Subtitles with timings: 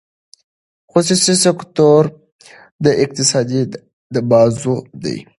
[0.91, 2.03] خصوصي سکتور
[2.83, 3.49] د اقتصاد
[4.29, 5.17] بازو دی.